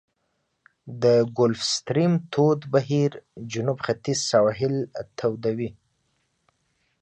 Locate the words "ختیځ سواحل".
3.85-4.75